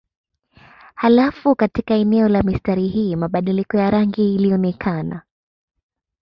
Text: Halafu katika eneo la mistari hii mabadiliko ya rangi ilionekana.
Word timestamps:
Halafu 0.95 1.55
katika 1.55 1.93
eneo 1.93 2.29
la 2.29 2.43
mistari 2.43 2.87
hii 2.87 3.15
mabadiliko 3.15 3.77
ya 3.77 3.91
rangi 3.91 4.35
ilionekana. 4.35 5.21